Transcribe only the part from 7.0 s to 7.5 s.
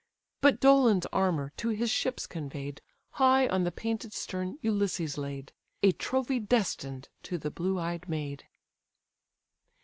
to